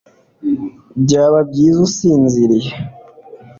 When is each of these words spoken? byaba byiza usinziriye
byaba 1.03 1.39
byiza 1.49 1.79
usinziriye 1.87 2.71